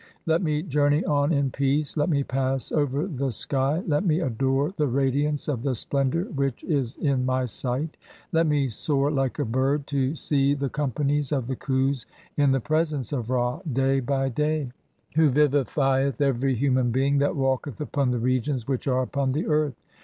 [0.25, 4.19] Let me journey on in peace; (33) let me pass "over the sky; let me
[4.19, 7.97] adore the radiance of the splendour [which "is in] my sight;
[8.31, 12.07] let me soar like a bird to see (34) the com "panies(?) of the Klius
[12.35, 14.71] in the presence of Ra day by day,
[15.13, 19.45] who "vivifieth every human being (35) that walketh upon the regions "which are upon the
[19.45, 19.75] earth.